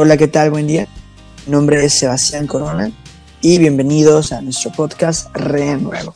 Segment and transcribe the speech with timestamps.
[0.00, 0.52] Hola, ¿qué tal?
[0.52, 0.86] Buen día.
[1.44, 2.88] Mi nombre es Sebastián Corona
[3.40, 6.14] y bienvenidos a nuestro podcast Renuevo.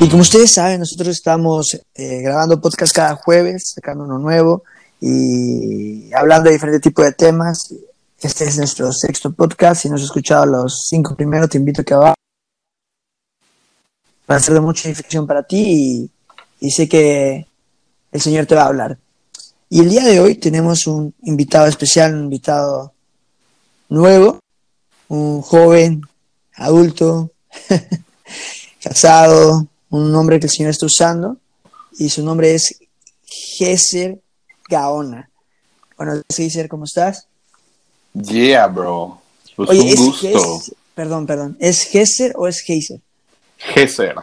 [0.00, 4.62] Y como ustedes saben, nosotros estamos eh, grabando podcast cada jueves, sacando uno nuevo
[5.02, 7.74] y hablando de diferentes tipos de temas.
[8.22, 9.82] Este es nuestro sexto podcast.
[9.82, 12.14] Si no has escuchado los cinco primeros, te invito a que va
[14.28, 16.10] a ser de mucha edificación para ti
[16.58, 17.46] y sé que
[18.10, 18.98] el Señor te va a hablar.
[19.70, 22.92] Y el día de hoy tenemos un invitado especial, un invitado
[23.88, 24.38] nuevo,
[25.08, 26.02] un joven,
[26.54, 27.32] adulto,
[28.82, 31.36] casado, un nombre que el Señor está usando,
[31.98, 32.78] y su nombre es
[33.26, 34.18] Geser
[34.68, 35.28] Gaona.
[35.96, 37.26] Bueno, Geser, ¿cómo estás?
[38.14, 39.20] Yeah, bro.
[39.56, 40.28] Pues Oye, un ¿es gusto.
[40.28, 43.00] Ges- perdón, perdón, ¿es Geser o es Geiser?
[43.58, 44.14] Gesser.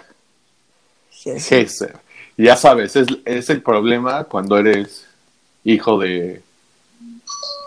[1.11, 1.97] Gesser.
[2.37, 5.05] Ya sabes, es, es el problema cuando eres
[5.65, 6.41] hijo de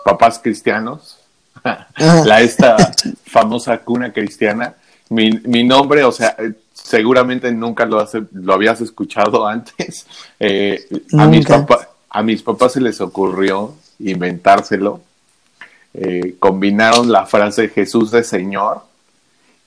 [0.03, 1.17] papás cristianos.
[1.97, 2.77] La esta
[3.25, 4.73] famosa cuna cristiana.
[5.09, 6.35] Mi, mi nombre, o sea,
[6.73, 10.05] seguramente nunca lo, has, lo habías escuchado antes.
[10.39, 15.01] Eh, a, mis papá- a mis papás se les ocurrió inventárselo.
[15.93, 18.83] Eh, combinaron la frase Jesús de Señor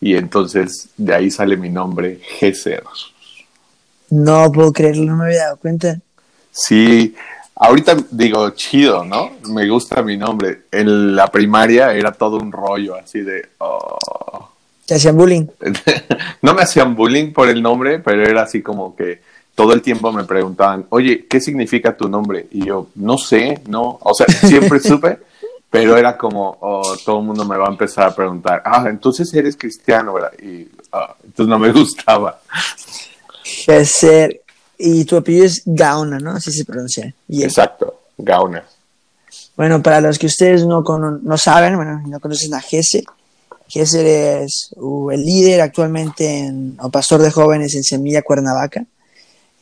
[0.01, 2.85] y entonces de ahí sale mi nombre, Gesser.
[4.09, 5.99] No puedo creerlo, no me había dado cuenta.
[6.53, 7.15] Sí,
[7.63, 9.31] ahorita digo chido, ¿no?
[9.49, 10.63] Me gusta mi nombre.
[10.71, 13.51] En la primaria era todo un rollo así de...
[13.59, 14.51] oh.
[14.87, 15.47] Te hacían bullying.
[16.43, 19.21] no me hacían bullying por el nombre, pero era así como que
[19.55, 22.49] todo el tiempo me preguntaban, oye, ¿qué significa tu nombre?
[22.51, 25.19] Y yo, no sé, no, o sea, siempre supe,
[25.71, 29.33] pero era como, oh, todo el mundo me va a empezar a preguntar, ah, entonces
[29.35, 30.33] eres cristiano, ¿verdad?
[30.43, 32.41] Y ah, entonces no me gustaba.
[33.45, 34.41] Geser.
[34.85, 36.33] Y tu apellido es Gaona, ¿no?
[36.33, 37.15] Así se pronuncia.
[37.29, 38.65] Exacto, Gauna.
[39.57, 43.05] Bueno, para los que ustedes no, cono- no saben, bueno, no conocen a Geser,
[43.69, 44.07] Geser
[44.43, 48.85] es uh, el líder actualmente en, o pastor de jóvenes en Semilla Cuernavaca.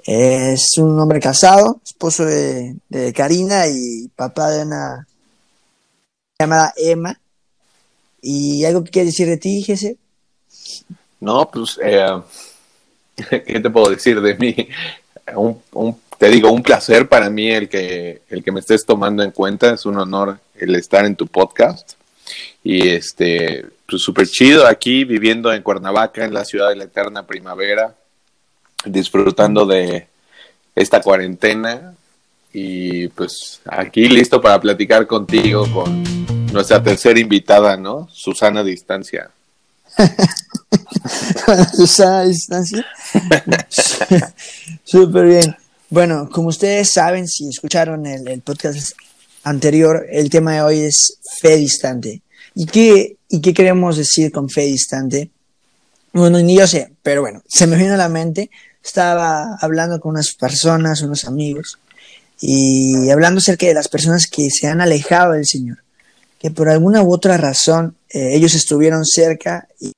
[0.02, 5.06] Es un hombre casado, esposo de, de Karina y papá de una
[6.40, 7.20] llamada Emma.
[8.22, 9.96] ¿Y algo que quieres decir de ti, Geser?
[11.20, 12.20] No, pues, eh,
[13.46, 14.56] ¿qué te puedo decir de mí?
[15.36, 19.30] Un, te digo, un placer para mí el que, el que me estés tomando en
[19.30, 21.94] cuenta, es un honor el estar en tu podcast.
[22.62, 27.26] Y este, pues súper chido aquí, viviendo en Cuernavaca, en la ciudad de la eterna
[27.26, 27.94] primavera,
[28.84, 30.08] disfrutando de
[30.74, 31.94] esta cuarentena.
[32.52, 36.02] Y pues aquí listo para platicar contigo con
[36.52, 38.08] nuestra tercera invitada, ¿no?
[38.12, 39.30] Susana Distancia.
[41.74, 42.86] Susana a distancia.
[44.84, 45.56] Súper bien.
[45.88, 48.92] Bueno, como ustedes saben, si escucharon el, el podcast
[49.42, 52.22] anterior, el tema de hoy es fe distante.
[52.54, 55.30] ¿Y qué, ¿Y qué queremos decir con fe distante?
[56.12, 58.50] Bueno, ni yo sé, pero bueno, se me vino a la mente.
[58.82, 61.78] Estaba hablando con unas personas, unos amigos,
[62.40, 65.78] y hablando acerca de las personas que se han alejado del Señor,
[66.38, 69.92] que por alguna u otra razón eh, ellos estuvieron cerca y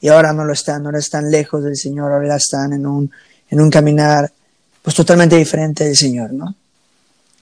[0.00, 3.10] y ahora no lo están, ahora están lejos del Señor, ahora están en un,
[3.50, 4.32] en un caminar
[4.82, 6.54] pues totalmente diferente del Señor, ¿no?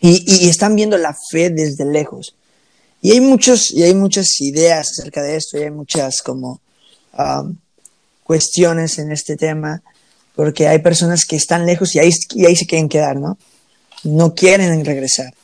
[0.00, 2.34] Y, y están viendo la fe desde lejos.
[3.04, 6.60] Y hay muchos, y hay muchas ideas acerca de esto, y hay muchas como
[7.18, 7.54] um,
[8.22, 9.82] cuestiones en este tema,
[10.34, 13.36] porque hay personas que están lejos y ahí, y ahí se quieren quedar, ¿no?
[14.04, 15.34] No quieren regresar.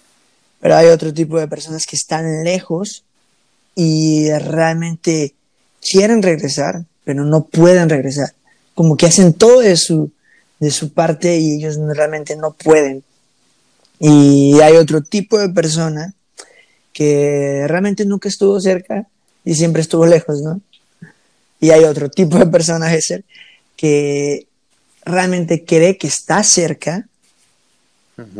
[0.59, 3.05] Pero hay otro tipo de personas que están lejos
[3.75, 5.35] y realmente
[5.81, 8.33] quieren regresar, pero no pueden regresar.
[8.73, 10.13] Como que hacen todo de su,
[10.61, 13.03] de su parte y ellos realmente no pueden.
[13.99, 16.15] Y hay otro tipo de persona
[16.93, 19.09] que realmente nunca estuvo cerca
[19.45, 20.61] y siempre estuvo lejos, ¿no?
[21.59, 23.25] Y hay otro tipo de persona, Gesser,
[23.77, 24.47] que
[25.05, 27.09] realmente cree que está cerca,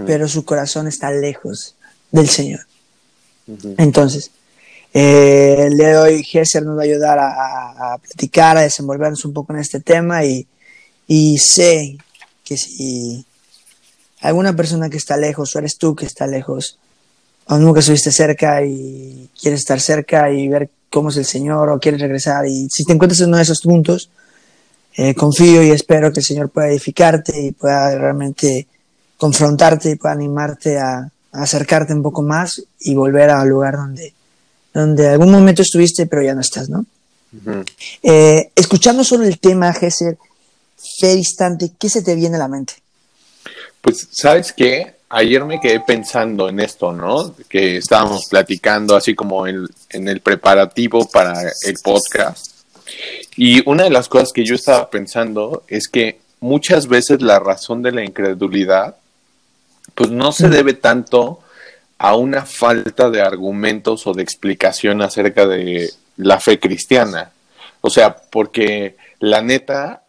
[0.07, 1.75] pero su corazón está lejos
[2.13, 2.61] del Señor.
[3.79, 4.31] Entonces,
[4.93, 9.25] eh, el día de Gesser nos va a ayudar a, a- a platicar, a desenvolvernos
[9.25, 10.47] un poco en este tema y,
[11.07, 11.97] y sé
[12.45, 13.25] que si
[14.21, 16.79] alguna persona que está lejos, o eres tú que está lejos,
[17.47, 21.79] o nunca estuviste cerca y quieres estar cerca y ver cómo es el Señor o
[21.79, 24.11] quieres regresar y si te encuentras en uno de esos puntos,
[24.97, 28.67] eh, confío y espero que el Señor pueda edificarte y pueda realmente
[29.17, 34.13] confrontarte y pueda animarte a, a acercarte un poco más y volver al lugar donde,
[34.73, 36.85] donde algún momento estuviste pero ya no estás, ¿no?
[38.03, 40.19] Eh, escuchando solo el tema, Gesser,
[41.01, 42.75] fe distante, ¿qué se te viene a la mente?
[43.81, 45.01] Pues, ¿sabes qué?
[45.11, 47.35] ayer me quedé pensando en esto, ¿no?
[47.49, 52.53] Que estábamos platicando así como en, en el preparativo para el podcast.
[53.37, 57.83] Y una de las cosas que yo estaba pensando es que muchas veces la razón
[57.83, 58.97] de la incredulidad,
[59.95, 61.41] pues no se debe tanto
[62.03, 67.31] a una falta de argumentos o de explicación acerca de la fe cristiana.
[67.83, 70.05] O sea, porque la neta,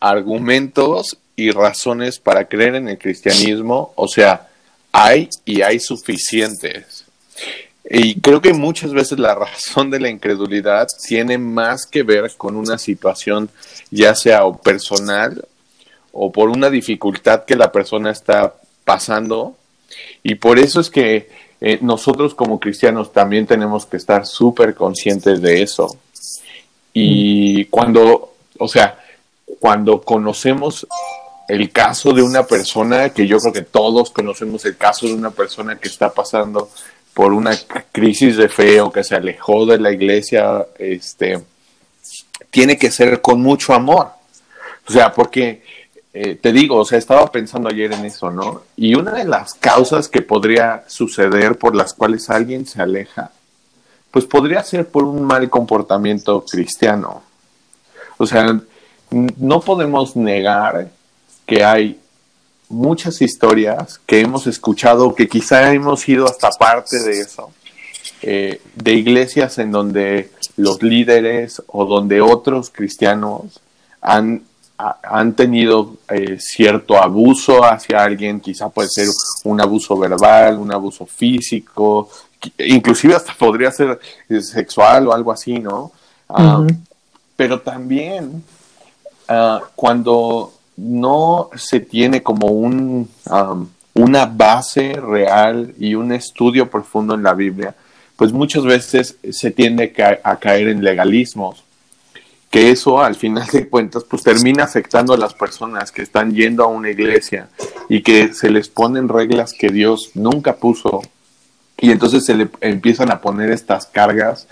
[0.00, 4.50] argumentos y razones para creer en el cristianismo, o sea,
[4.92, 7.06] hay y hay suficientes.
[7.88, 12.54] Y creo que muchas veces la razón de la incredulidad tiene más que ver con
[12.54, 13.48] una situación,
[13.90, 15.42] ya sea o personal
[16.12, 19.56] o por una dificultad que la persona está pasando.
[20.22, 21.28] Y por eso es que
[21.60, 25.98] eh, nosotros como cristianos también tenemos que estar súper conscientes de eso.
[26.92, 28.98] Y cuando, o sea,
[29.58, 30.86] cuando conocemos
[31.48, 35.30] el caso de una persona, que yo creo que todos conocemos el caso de una
[35.30, 36.70] persona que está pasando
[37.12, 37.56] por una
[37.92, 41.42] crisis de fe o que se alejó de la iglesia, este,
[42.50, 44.08] tiene que ser con mucho amor.
[44.88, 45.62] O sea, porque
[46.12, 48.62] eh, te digo, o sea, estaba pensando ayer en eso, ¿no?
[48.76, 53.30] Y una de las causas que podría suceder por las cuales alguien se aleja,
[54.10, 57.22] pues podría ser por un mal comportamiento cristiano.
[58.18, 58.60] O sea,
[59.10, 60.90] no podemos negar
[61.46, 62.00] que hay
[62.68, 67.50] muchas historias que hemos escuchado, que quizá hemos ido hasta parte de eso,
[68.22, 73.60] eh, de iglesias en donde los líderes o donde otros cristianos
[74.00, 74.44] han,
[75.02, 79.08] han tenido eh, cierto abuso hacia alguien, quizá puede ser
[79.44, 82.08] un abuso verbal, un abuso físico,
[82.58, 83.98] inclusive hasta podría ser
[84.40, 85.92] sexual o algo así, ¿no?
[86.28, 86.66] Ah,
[87.36, 88.42] pero también
[89.28, 97.14] ah, cuando no se tiene como un, um, una base real y un estudio profundo
[97.14, 97.74] en la Biblia,
[98.16, 99.92] pues muchas veces se tiende
[100.22, 101.64] a caer en legalismos,
[102.50, 106.64] que eso al final de cuentas pues termina afectando a las personas que están yendo
[106.64, 107.48] a una iglesia
[107.88, 111.02] y que se les ponen reglas que Dios nunca puso
[111.78, 114.48] y entonces se le empiezan a poner estas cargas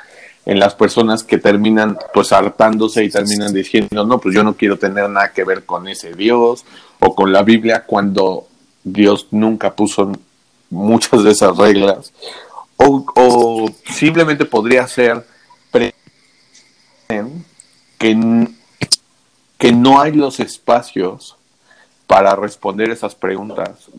[0.47, 4.79] en las personas que terminan pues hartándose y terminan diciendo, no, pues yo no quiero
[4.79, 6.65] tener nada que ver con ese Dios
[7.01, 8.49] o con la Biblia cuando
[8.83, 10.11] Dios nunca puso
[10.71, 12.15] muchas de esas reglas.
[12.79, 15.23] O, simplemente podría ser
[17.99, 18.49] que,
[19.59, 21.37] que no hay los espacios
[22.07, 23.91] para responder esas preguntas.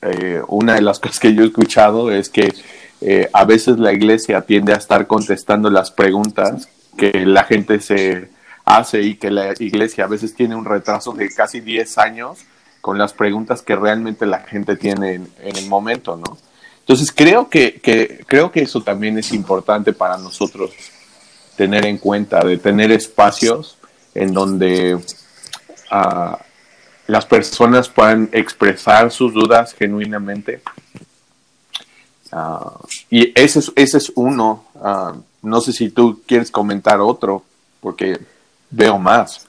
[0.00, 2.52] Eh, una de las cosas que yo he escuchado es que
[3.00, 8.30] eh, a veces la iglesia tiende a estar contestando las preguntas que la gente se
[8.64, 12.38] hace y que la iglesia a veces tiene un retraso de casi 10 años
[12.80, 16.36] con las preguntas que realmente la gente tiene en, el momento, ¿no?
[16.80, 17.80] Entonces creo que,
[18.26, 20.70] creo que eso también es importante para nosotros
[21.56, 23.76] tener en cuenta, de tener espacios
[24.14, 24.98] en donde
[25.90, 26.38] ah,
[27.06, 30.62] las personas puedan expresar sus dudas genuinamente
[32.32, 34.64] Ah, y ese es, ese es uno.
[34.80, 37.44] Ah, no sé si tú quieres comentar otro,
[37.80, 38.18] porque
[38.70, 39.46] veo más.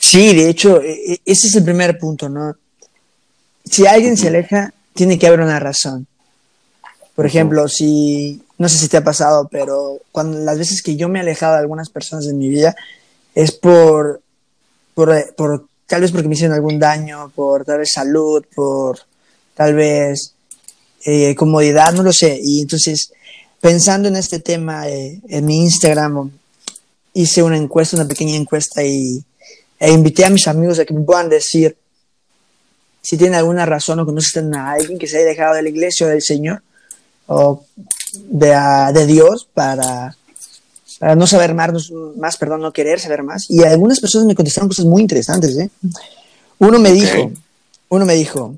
[0.00, 2.56] Sí, de hecho, e, e, ese es el primer punto, ¿no?
[3.64, 6.06] Si alguien se aleja, tiene que haber una razón.
[7.18, 11.08] Por ejemplo, si, no sé si te ha pasado, pero cuando las veces que yo
[11.08, 12.76] me he alejado de algunas personas en mi vida,
[13.34, 14.22] es por,
[14.94, 19.00] por, por tal vez porque me hicieron algún daño, por tal vez salud, por
[19.56, 20.32] tal vez
[21.06, 22.38] eh, comodidad, no lo sé.
[22.40, 23.10] Y entonces,
[23.60, 26.30] pensando en este tema, eh, en mi Instagram
[27.14, 29.24] hice una encuesta, una pequeña encuesta y
[29.80, 31.76] e invité a mis amigos a que me puedan decir
[33.02, 36.06] si tienen alguna razón o conocen a alguien que se haya dejado de la iglesia
[36.06, 36.62] o del Señor
[37.28, 37.64] o
[38.14, 38.54] de,
[38.92, 40.16] de Dios para,
[40.98, 43.48] para, no saber más, más, perdón, no querer saber más.
[43.48, 45.56] Y algunas personas me contestaron cosas muy interesantes.
[45.56, 45.70] ¿eh?
[46.58, 47.30] Uno me dijo,
[47.90, 48.54] uno me dijo,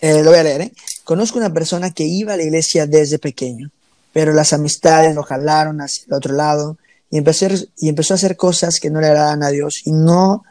[0.00, 0.72] lo voy a leer, ¿eh?
[1.04, 3.70] Conozco una persona que iba a la iglesia desde pequeño,
[4.12, 6.76] pero las amistades lo jalaron hacia el otro lado
[7.10, 7.46] y empezó,
[7.78, 10.44] y empezó a hacer cosas que no le agradan a Dios y no,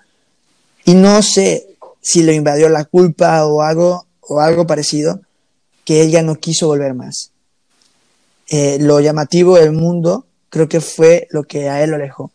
[0.84, 1.68] y no sé
[2.02, 5.22] si lo invadió la culpa o algo, o algo parecido,
[5.88, 7.32] que ella no quiso volver más.
[8.50, 12.30] Eh, lo llamativo del mundo creo que fue lo que a él lo alejó.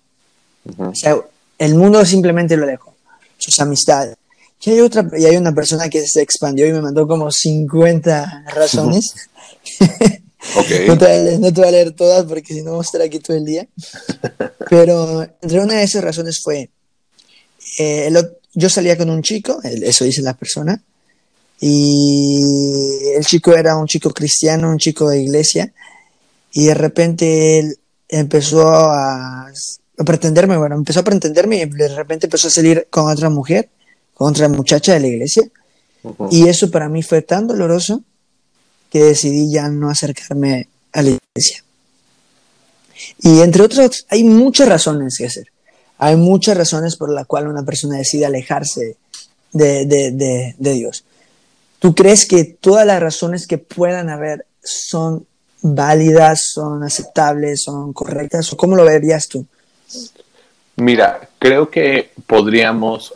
[0.78, 1.18] O sea,
[1.58, 2.94] el mundo simplemente lo alejó,
[3.36, 4.16] sus amistades.
[4.62, 8.44] Y hay, otra, y hay una persona que se expandió y me mandó como 50
[8.54, 9.16] razones.
[10.88, 13.44] no, te, voy a leer todas porque si no vamos a estar aquí todo el
[13.44, 13.68] día.
[14.70, 16.70] Pero entre una de esas razones fue,
[17.78, 18.10] eh,
[18.54, 20.82] yo salía con un chico, eso dice la persona,
[21.64, 25.72] y el chico era un chico cristiano, un chico de iglesia,
[26.52, 27.78] y de repente él
[28.08, 29.48] empezó a,
[30.04, 33.70] pretenderme, bueno, empezó a pretenderme y de repente empezó a salir con otra mujer,
[34.12, 35.44] con otra muchacha de la iglesia,
[36.32, 38.02] y eso para mí fue tan doloroso
[38.90, 41.62] que decidí ya no acercarme a la iglesia.
[43.20, 45.46] Y entre otros, hay muchas razones que hacer.
[45.98, 48.96] Hay muchas razones por las cuales una persona decide alejarse
[49.52, 51.04] de, de, de, Dios.
[51.82, 55.26] ¿Tú crees que todas las razones que puedan haber son
[55.62, 58.52] válidas, son aceptables, son correctas?
[58.52, 59.44] ¿O cómo lo verías tú?
[60.76, 63.12] Mira, creo que podríamos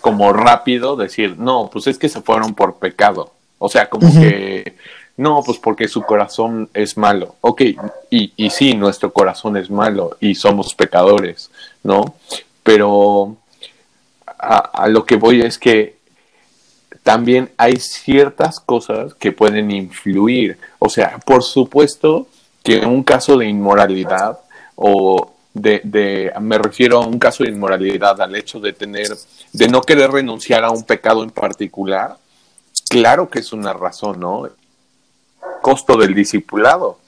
[0.00, 3.32] como rápido decir, no, pues es que se fueron por pecado.
[3.58, 4.74] O sea, como que
[5.16, 7.36] no, pues porque su corazón es malo.
[7.42, 7.62] Ok,
[8.10, 11.48] y, y sí, nuestro corazón es malo y somos pecadores,
[11.84, 12.16] ¿no?
[12.64, 13.36] Pero
[14.26, 15.99] a, lo que voy es que
[17.02, 20.58] también hay ciertas cosas que pueden influir.
[20.78, 22.26] O sea, por supuesto
[22.62, 24.38] que en un caso de inmoralidad
[24.76, 29.08] o de, de, me refiero a un caso de inmoralidad, al hecho de tener,
[29.52, 32.16] de no querer renunciar a un pecado en particular,
[32.88, 34.48] claro que es una razón, ¿no?
[35.60, 36.98] costo del discipulado.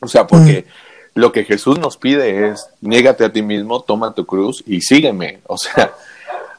[0.00, 1.20] O sea, porque mm.
[1.20, 5.40] lo que Jesús nos pide es, niégate a ti mismo, toma tu cruz y sígueme.
[5.46, 5.94] O sea,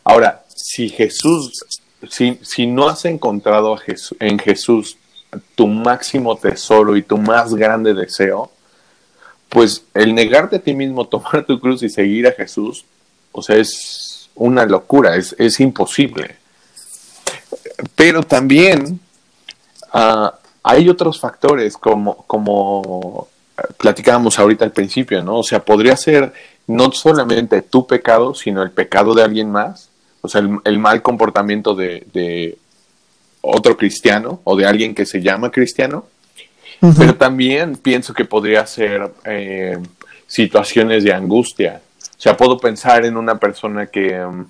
[0.04, 1.66] ahora, si Jesús,
[2.10, 4.98] si, si no has encontrado a Jesús, en Jesús
[5.56, 8.52] tu máximo tesoro y tu más grande deseo,
[9.50, 12.86] pues el negarte a ti mismo, tomar tu cruz y seguir a Jesús,
[13.32, 16.36] o sea, es una locura, es, es imposible.
[17.96, 19.00] Pero también
[19.94, 20.30] uh,
[20.64, 23.28] hay otros factores como, como
[23.78, 25.40] platicábamos ahorita al principio, ¿no?
[25.40, 26.34] O sea, podría ser
[26.68, 29.90] no solamente tu pecado, sino el pecado de alguien más,
[30.24, 32.58] o sea, el, mal comportamiento de,
[33.42, 36.06] otro cristiano o de alguien que se llama cristiano,
[36.98, 39.78] pero también pienso que podría ser eh,
[40.26, 41.82] situaciones de angustia.
[42.00, 44.46] O sea, puedo pensar en una persona que um,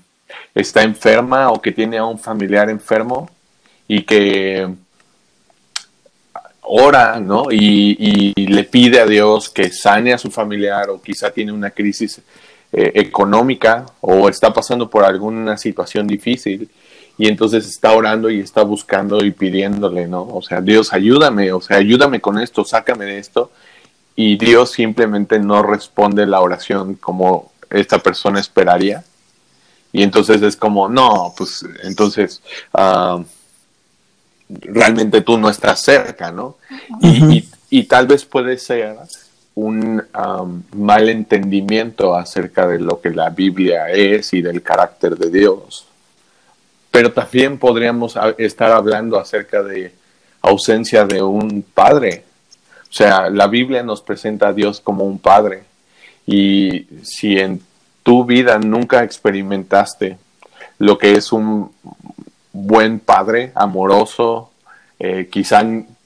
[0.54, 3.32] está enferma o que tiene a un familiar enfermo
[3.88, 4.68] y que
[6.62, 7.52] ora, ¿no?
[7.52, 12.22] Y, le pide a Dios que sane a su familiar o quizá tiene una crisis
[12.74, 16.70] eh, económica o está pasando por alguna situación difícil
[17.18, 20.24] y entonces está orando y está buscando y pidiéndole, ¿no?
[20.24, 23.52] O sea, Dios ayúdame, o sea, ayúdame con esto, sácame de esto
[24.16, 29.04] y Dios simplemente no responde la oración como esta persona esperaría.
[29.92, 32.42] Y entonces es como, no, pues entonces...
[32.74, 33.24] Uh,
[34.62, 36.58] realmente tú no estás cerca, ¿no?
[37.70, 38.98] y, tal vez puede ser
[39.56, 45.30] un um, mal entendimiento acerca de lo que la Biblia es y del carácter de
[45.30, 45.86] Dios.
[46.90, 49.94] Pero también podríamos estar hablando acerca de
[50.42, 52.24] ausencia de un padre.
[52.84, 55.64] O sea, la Biblia nos presenta a Dios como un padre.
[56.26, 57.62] Y si en
[58.04, 60.18] tu vida nunca experimentaste
[60.78, 61.72] lo que es un
[62.52, 64.52] buen padre, amoroso,
[65.00, 65.64] eh, quizá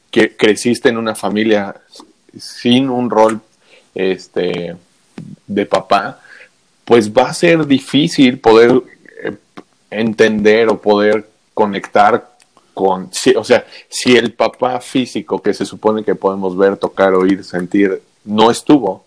[0.09, 1.75] que creciste en una familia
[2.37, 3.41] sin un rol
[3.95, 4.75] este,
[5.45, 6.19] de papá,
[6.85, 8.81] pues va a ser difícil poder
[9.23, 9.35] eh,
[9.89, 12.35] entender o poder conectar
[12.73, 17.43] con, o sea, si el papá físico que se supone que podemos ver, tocar, oír,
[17.43, 19.03] sentir, no estuvo,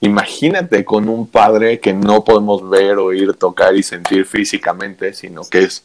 [0.00, 5.64] imagínate con un padre que no podemos ver, oír, tocar y sentir físicamente, sino que
[5.64, 5.84] es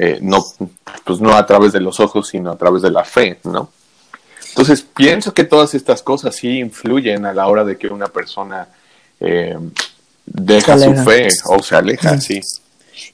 [0.00, 0.44] eh, no,
[1.04, 3.70] pues no a través de los ojos, sino a través de la fe, ¿no?
[4.58, 8.66] Entonces, pienso que todas estas cosas sí influyen a la hora de que una persona
[9.20, 9.56] eh,
[10.26, 12.40] deja su fe o se aleja, sí.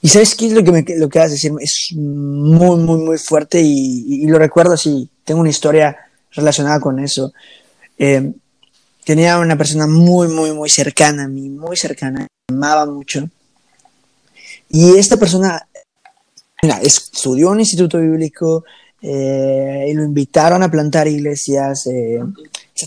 [0.01, 2.97] Y sabes qué es lo que, me, lo que vas a decir, es muy, muy,
[2.97, 5.95] muy fuerte y, lo recuerdo así, tengo una historia
[6.31, 7.31] relacionada con eso.
[7.99, 8.31] Eh,
[9.03, 13.29] tenía una persona muy, muy, muy cercana a mí, muy cercana, me amaba mucho.
[14.69, 15.67] Y esta persona
[16.65, 18.63] Mira, estudió en un instituto bíblico
[19.07, 21.85] eh, y lo invitaron a plantar iglesias.
[21.85, 22.19] Eh,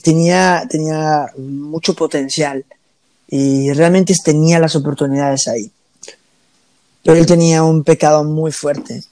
[0.03, 2.65] tenía, tenía mucho potencial
[3.29, 5.71] y realmente tenía las oportunidades ahí.
[7.05, 9.05] Pero él tenía un pecado muy fuerte,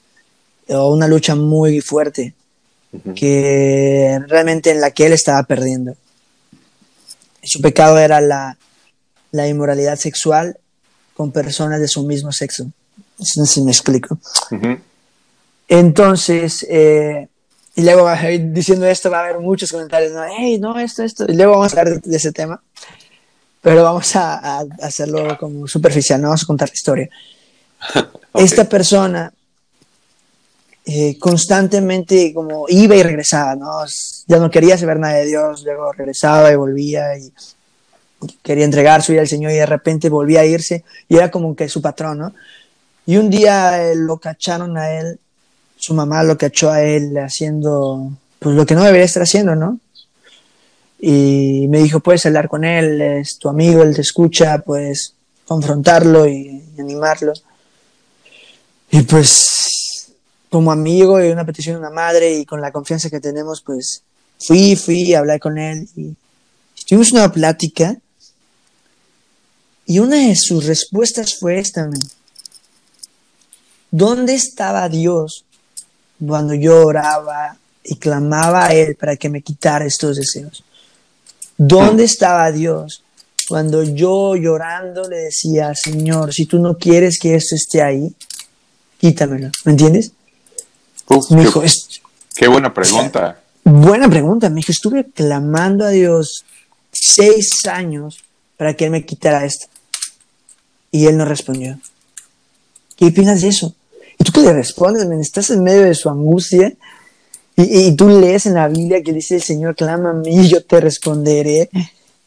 [0.69, 2.35] o una lucha muy fuerte,
[3.15, 5.95] que realmente en la que él estaba perdiendo.
[7.43, 8.59] Su pecado era la,
[9.31, 10.59] la inmoralidad sexual
[11.15, 12.65] con personas de su mismo sexo.
[12.65, 14.19] No sé si me explico.
[15.69, 17.29] Entonces, eh,
[17.75, 18.09] y luego
[18.41, 21.75] diciendo esto va a haber muchos comentarios, no, hey, no, esto, esto, y luego vamos
[21.75, 22.63] a hablar de, ese tema,
[23.61, 27.11] pero vamos a, hacerlo como superficial, no vamos a contar la historia.
[28.35, 29.33] Esta persona
[30.87, 33.85] eh, constantemente como iba y regresaba, ¿no?
[34.27, 37.33] Ya no quería saber nada de Dios, luego regresaba y volvía y
[38.43, 41.55] quería entregar su vida al Señor y de repente volvía a irse y era como
[41.55, 42.35] que su patrón, ¿no?
[43.05, 45.19] Y un día eh, lo cacharon a él,
[45.87, 49.79] su mamá lo cachó a él haciendo pues lo que no debería estar haciendo, ¿no?
[50.99, 55.15] Y me dijo, puedes hablar con él, es tu amigo, él te escucha, puedes
[55.45, 57.35] confrontarlo y animarlo.
[58.91, 60.11] Y pues
[60.51, 64.03] como amigo y una petición de una madre y con la confianza que tenemos, pues
[64.41, 66.17] fui, fui, a hablar con él y
[66.85, 67.97] tuvimos una plática
[69.87, 71.89] y una de sus respuestas fue esta,
[73.93, 75.45] ¿dónde estaba Dios
[76.25, 80.65] cuando yo oraba y clamaba a Él para que me quitara estos deseos?
[81.57, 83.03] ¿Dónde estaba Dios
[83.49, 88.15] cuando yo llorando le decía, Señor, si tú no quieres que esto esté ahí,
[88.99, 89.51] quítamelo?
[89.65, 90.13] ¿Me entiendes?
[92.35, 93.41] qué, buena pregunta.
[93.65, 94.51] buena pregunta.
[94.51, 96.45] Me dijo, estuve clamando a Dios
[96.93, 98.25] seis años
[98.57, 99.67] para que Él me quitara esto.
[100.91, 101.79] Y Él no respondió.
[102.97, 103.75] ¿Qué opinas de eso?
[104.19, 106.73] Y tú qué le respondes, estás en medio de su angustia
[107.57, 110.49] y, y, tú lees en la Biblia que dice el Señor, clama a mí y
[110.49, 111.71] yo te responderé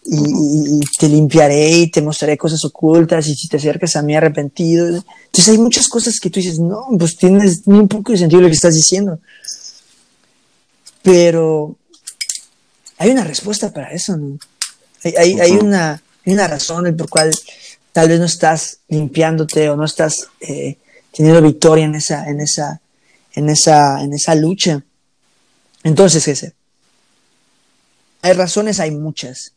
[0.06, 4.88] y, te limpiaré y te mostraré cosas ocultas y si te acercas a mí arrepentido.
[4.88, 8.48] Entonces hay muchas cosas que tú dices, no, pues tienes un poco de sentido lo
[8.48, 9.20] que estás diciendo.
[11.04, 11.76] Pero
[12.98, 14.38] hay una respuesta para eso, ¿no?
[15.04, 17.34] Hay, hay, una, una razón por cual
[17.94, 20.78] tal vez no estás limpiándote o no estás eh,
[21.12, 22.82] teniendo victoria en esa, en esa,
[23.34, 24.84] en esa, en esa lucha.
[25.84, 26.54] Entonces, ¿qué
[28.22, 29.54] Hay razones, hay muchas.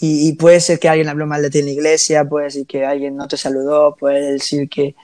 [0.00, 2.84] Y, puede ser que alguien habló mal de ti en la iglesia, puede decir que
[2.84, 4.94] alguien no te saludó, puede decir que,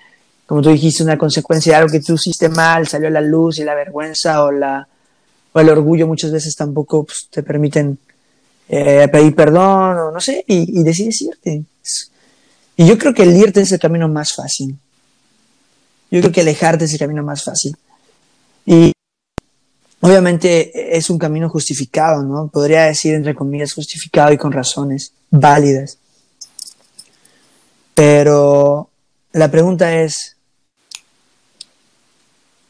[0.47, 3.65] como tú dijiste, una consecuencia de algo que tú hiciste mal, salió la luz y
[3.65, 4.87] la vergüenza o, la,
[5.53, 7.99] o el orgullo muchas veces tampoco pues, te permiten
[8.69, 11.65] eh, pedir perdón o no sé, y, y decides irte.
[12.81, 14.79] Y yo creo que el irte es el camino más fácil.
[16.11, 17.77] Yo creo que alejarte es el camino más fácil.
[18.65, 18.93] Y
[20.03, 22.49] Obviamente es un camino justificado, ¿no?
[22.49, 25.99] Podría decir, entre comillas, justificado y con razones válidas.
[27.95, 28.89] Pero
[29.33, 30.37] la pregunta es,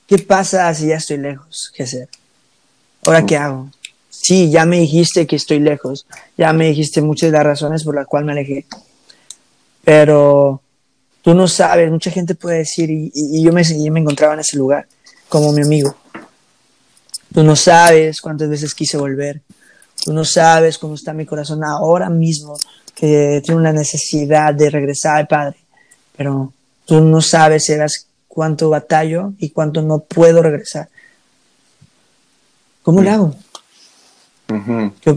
[0.09, 2.09] ¿qué pasa si ya estoy lejos, hacer?
[3.05, 3.70] ¿Ahora qué hago?
[4.09, 7.94] Sí, ya me dijiste que estoy lejos, ya me dijiste muchas de las razones por
[7.94, 8.66] las cuales me alejé,
[9.84, 10.62] pero
[11.22, 14.56] tú no sabes, mucha gente puede decir, y, yo, me, yo me encontraba en ese
[14.56, 14.86] lugar
[15.28, 15.94] como mi amigo
[17.32, 19.40] Tú no sabes cuántas veces quise volver.
[20.04, 22.58] Tú no sabes cómo está mi corazón ahora mismo,
[22.94, 25.58] que tiene una necesidad de regresar al Padre.
[26.16, 26.52] Pero
[26.86, 30.88] tú no sabes, Eras, cuánto batallo y cuánto no puedo regresar.
[32.82, 33.34] ¿Cómo lo hago?
[35.00, 35.16] ¿Qué,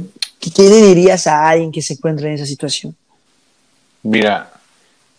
[0.57, 2.95] le dirías a alguien que se encuentra en esa situación?
[4.03, 4.52] Mira,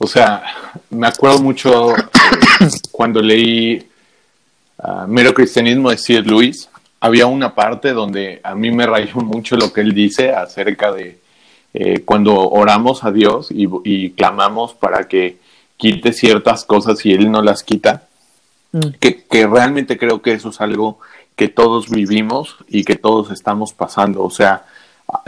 [0.04, 0.42] o sea,
[0.90, 1.94] me acuerdo mucho
[2.92, 3.86] cuando leí
[4.78, 6.22] uh, Mero Cristianismo de C.S.
[6.22, 6.68] Lewis
[7.00, 11.24] había una parte donde a mí me rayó mucho lo que él dice acerca de
[11.76, 15.38] eh, cuando oramos a Dios y, clamamos para que
[15.76, 18.06] quite ciertas cosas y Él no las quita,
[18.70, 18.90] mm.
[19.00, 21.00] que, realmente creo que eso es algo
[21.34, 24.22] que todos vivimos y que todos estamos pasando.
[24.22, 24.66] O sea,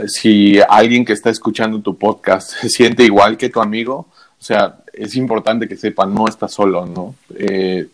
[0.07, 4.07] si alguien que está escuchando tu podcast se siente igual que tu amigo,
[4.47, 7.15] sea, es importante que sepa, no está solo, ¿no?
[7.35, 7.87] Eh,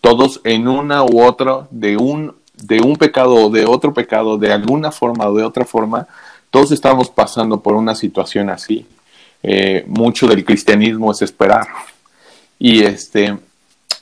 [0.00, 4.52] todos en una u otra, de un de un pecado o de otro pecado, de
[4.52, 6.06] alguna forma o de otra forma,
[6.50, 8.86] todos estamos pasando por una situación así.
[9.42, 11.66] Eh, mucho del cristianismo es esperar.
[12.58, 13.36] Y, este,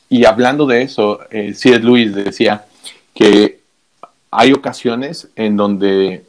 [0.09, 1.81] y hablando de eso, eh, C.S.
[1.81, 2.67] Decía
[3.15, 3.61] que
[4.31, 6.25] hay ocasiones en donde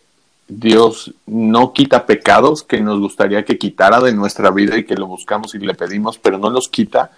[0.53, 5.07] Dios no quita pecados que nos gustaría que quitara de nuestra vida y que lo
[5.07, 7.11] buscamos y le pedimos, pero no los quita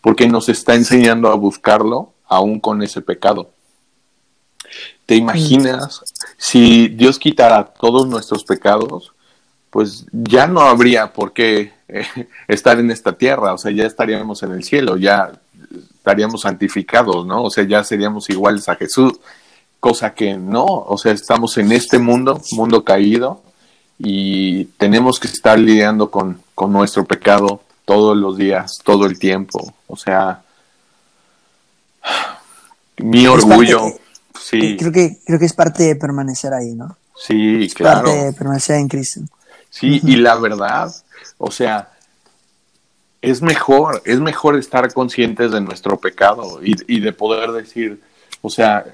[0.00, 3.50] porque nos está enseñando a buscarlo aún con ese pecado.
[5.04, 6.00] ¿Te imaginas
[6.38, 9.12] si Dios quitara todos nuestros pecados?
[9.68, 12.06] Pues ya no habría por qué eh,
[12.48, 15.32] estar en esta tierra, o sea, ya estaríamos en el cielo, ya
[15.96, 17.42] estaríamos santificados, ¿no?
[17.44, 19.20] O sea, ya seríamos iguales a Jesús,
[19.80, 23.42] cosa que no, o sea, estamos en este mundo, mundo caído,
[23.98, 29.74] y tenemos que estar lidiando con, con nuestro pecado todos los días, todo el tiempo,
[29.86, 30.42] o sea,
[32.98, 33.86] mi orgullo.
[34.38, 34.76] Sí.
[34.78, 36.96] Creo que, creo que es parte de permanecer ahí, ¿no?
[37.16, 38.04] Sí, claro.
[38.04, 39.20] Parte de permanecer en Cristo.
[39.68, 40.94] Sí, y la verdad,
[41.38, 41.90] o sea,
[43.20, 48.00] es mejor, es mejor estar conscientes de nuestro pecado y, y de poder decir,
[48.42, 48.84] o sea,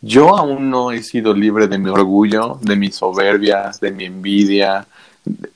[0.00, 4.86] yo aún no he sido libre de mi orgullo, de mi soberbia, de mi envidia,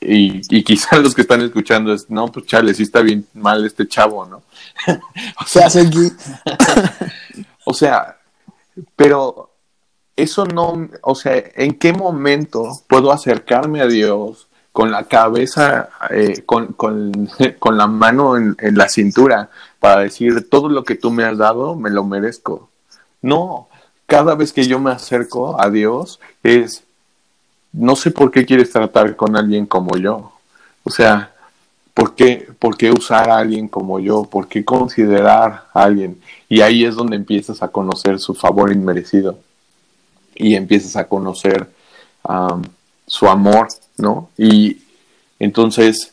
[0.01, 3.65] y, y quizás los que están escuchando es, no, pues chale, sí está bien mal
[3.65, 4.43] este chavo, ¿no?
[5.41, 5.69] o sea,
[7.65, 8.17] o sea,
[8.97, 9.51] pero
[10.17, 16.43] eso no, o sea, ¿en qué momento puedo acercarme a Dios con la cabeza, eh,
[16.47, 17.29] con, con,
[17.59, 21.37] con, la mano en, en, la cintura para decir, todo lo que tú me has
[21.37, 22.71] dado, me lo merezco?
[23.21, 23.69] No,
[24.13, 26.85] cada vez que yo me acerco a Dios es,
[27.73, 30.33] no sé por qué quieres tratar con alguien como yo.
[30.85, 31.33] O sea,
[31.95, 34.25] ¿por qué, ¿por qué usar a alguien como yo?
[34.25, 36.21] ¿Por qué considerar a alguien?
[36.51, 39.39] Y ahí es donde empiezas a conocer su favor inmerecido
[40.35, 41.71] y empiezas a conocer
[43.07, 44.29] su amor, ¿no?
[44.37, 44.83] Y
[45.39, 46.13] entonces,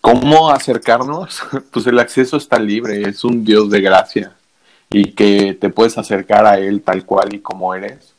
[0.00, 1.40] ¿cómo acercarnos?
[1.72, 4.36] Pues el acceso está libre, es un Dios de gracia
[4.90, 8.14] y que te puedes acercar a Él tal cual y como eres.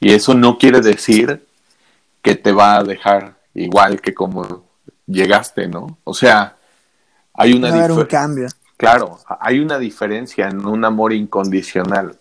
[0.00, 1.44] Y eso no quiere decir
[2.22, 4.64] que te va a dejar igual que como
[5.06, 5.98] llegaste, ¿no?
[6.04, 6.56] O sea,
[7.34, 8.46] hay una un cambio.
[8.76, 12.16] Claro, hay una diferencia en un amor incondicional.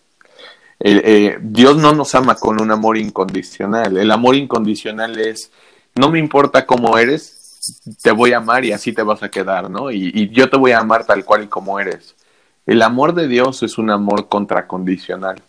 [0.79, 3.97] Eh, Dios no nos ama con un amor incondicional.
[3.97, 5.51] El amor incondicional es,
[5.95, 7.59] no me importa cómo eres,
[8.01, 9.91] te voy a amar y así te vas a quedar, ¿no?
[9.91, 12.15] Y, y yo te voy a amar tal cual y como eres.
[12.71, 15.41] El amor de Dios es un amor contracondicional,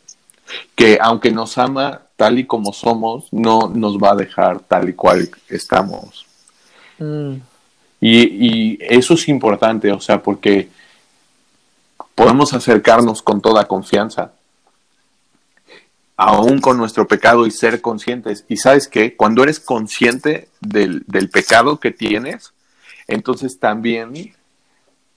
[0.74, 4.94] que aunque nos ama tal y como somos, no nos va a dejar tal y
[4.94, 6.26] cual estamos.
[6.98, 7.34] Mm.
[8.00, 10.68] Y, y, eso es importante, o sea, porque
[12.16, 14.32] podemos acercarnos con toda confianza,
[16.16, 18.44] aún con nuestro pecado y ser conscientes.
[18.48, 22.52] Y sabes que cuando eres consciente del, del pecado que tienes,
[23.06, 24.34] entonces también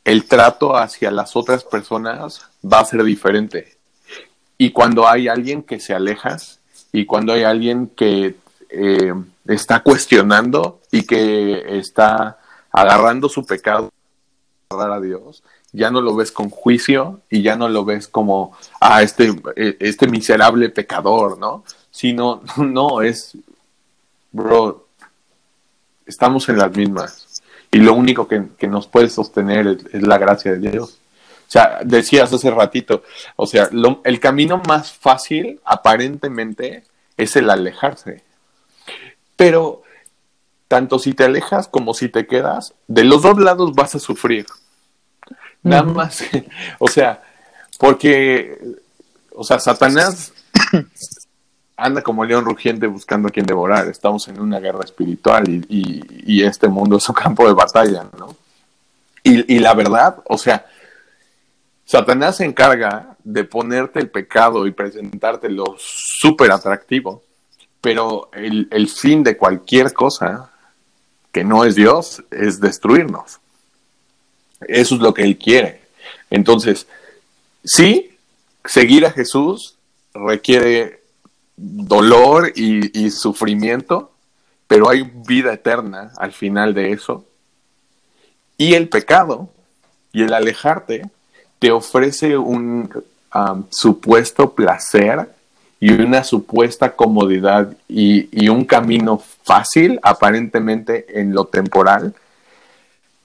[0.05, 3.75] el trato hacia las otras personas va a ser diferente.
[4.57, 6.37] Y cuando hay alguien que se aleja
[6.93, 8.35] y cuando hay alguien que
[8.69, 9.13] eh,
[9.47, 12.37] está cuestionando y que está
[12.71, 13.91] agarrando su pecado
[14.69, 19.01] a Dios, ya no lo ves con juicio y ya no lo ves como, ah,
[19.01, 19.33] este,
[19.79, 21.63] este miserable pecador, ¿no?
[21.89, 23.35] Sino, no, es,
[24.31, 24.85] bro,
[26.05, 27.24] estamos en las mismas
[27.75, 30.97] y lo único que, nos puede sostener es, la gracia de Dios.
[31.45, 33.03] O sea, decías hace ratito,
[33.35, 33.69] o sea,
[34.05, 36.85] el camino más fácil aparentemente
[37.17, 38.23] es el alejarse.
[39.35, 39.83] Pero
[40.69, 44.45] tanto si te alejas como si te quedas, de los dos lados vas a sufrir.
[45.61, 46.23] Nada más,
[46.79, 47.23] o sea,
[47.77, 48.57] porque,
[49.33, 50.31] o sea, Satanás
[51.77, 53.87] anda como león rugiente buscando a quien devorar.
[53.87, 58.35] Estamos en una guerra espiritual y, este mundo es un campo de batalla, ¿no?
[59.23, 60.65] Y, la verdad, o sea,
[61.83, 67.23] Satanás se encarga de ponerte el pecado y presentártelo súper atractivo,
[67.81, 70.51] pero el, el fin de cualquier cosa
[71.31, 73.39] que no es Dios es destruirnos.
[74.61, 75.81] Eso es lo que Él quiere.
[76.29, 76.87] Entonces,
[77.63, 78.15] sí,
[78.63, 79.75] seguir a Jesús
[80.13, 81.04] requiere
[81.57, 84.11] dolor y, sufrimiento,
[84.67, 87.25] pero hay vida eterna al final de eso.
[88.57, 89.49] Y el pecado
[90.11, 91.09] y el alejarte
[91.59, 92.89] te ofrece un
[93.69, 95.29] supuesto placer
[95.79, 102.13] y una supuesta comodidad y, y, un camino fácil aparentemente en lo temporal,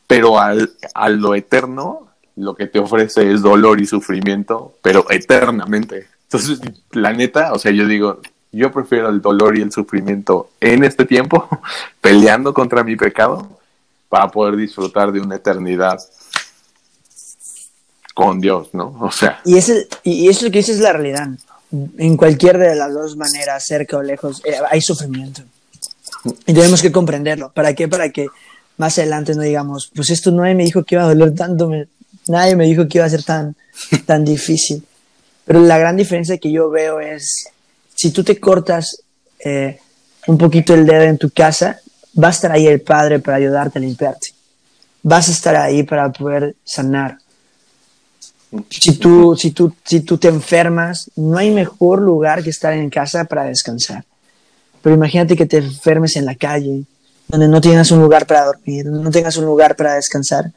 [0.07, 6.09] pero al, a lo eterno lo que te ofrece es dolor y sufrimiento, pero eternamente.
[6.33, 6.61] Entonces,
[6.93, 8.21] la neta, o sea, yo digo,
[8.53, 11.49] yo prefiero el dolor y el sufrimiento en este tiempo,
[12.01, 13.59] peleando contra mi pecado,
[14.09, 15.99] para poder disfrutar de una eternidad
[18.15, 18.97] con Dios, ¿no?
[19.01, 19.41] O sea.
[19.45, 21.29] Y, ese, y eso que dices es la realidad.
[21.99, 25.43] En cualquier de las dos maneras, cerca o lejos, eh, hay sufrimiento.
[26.47, 27.51] Y tenemos que comprenderlo.
[27.53, 27.89] ¿Para qué?
[27.89, 28.27] Para que
[28.77, 31.71] más adelante no digamos, pues esto nadie me dijo que iba a doler tanto,
[32.29, 33.55] nadie me dijo que iba a ser tan,
[34.07, 34.85] tan difícil.
[35.51, 37.49] Pero la gran diferencia que yo veo es,
[37.97, 39.03] si tú te cortas
[39.45, 39.81] eh,
[40.29, 41.81] un poquito el dedo en tu casa,
[42.17, 44.29] va a estar ahí el Padre para ayudarte a limpiarte.
[45.03, 47.19] Vas a estar ahí para poder sanar.
[48.71, 52.89] Si tú, si, tú, si tú te enfermas, no hay mejor lugar que estar en
[52.89, 54.05] casa para descansar.
[54.83, 56.85] Pero imagínate que te enfermes en la calle,
[57.27, 60.53] donde no tengas un lugar para dormir, donde no tengas un lugar para descansar,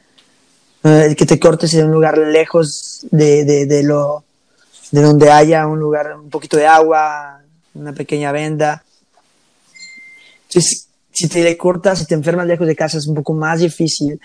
[0.84, 4.23] eh, que te cortes en un lugar lejos de, de, de, lo,
[4.94, 7.40] de donde haya un lugar, un poquito de agua,
[7.74, 8.84] una pequeña venda.
[10.46, 14.20] Entonces, si te cortas, si te enfermas lejos de casa es un poco más difícil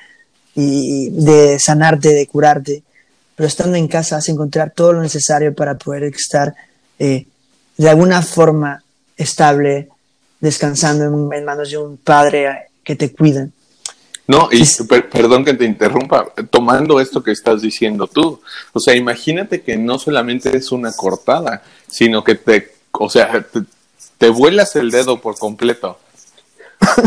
[0.53, 2.83] y de sanarte, de curarte,
[3.35, 6.53] pero estando en casa vas a encontrar todo lo necesario para poder estar
[6.99, 7.25] eh,
[7.75, 8.83] de alguna forma
[9.17, 9.89] estable,
[10.39, 13.49] descansando en, manos de un padre que te cuida.
[14.29, 14.63] No, y
[15.11, 18.39] perdón que te interrumpa, tomando esto que estás diciendo tú,
[18.73, 23.43] o sea, imagínate que no solamente es una cortada, sino que te, o sea,
[24.19, 25.97] te vuelas el dedo por completo.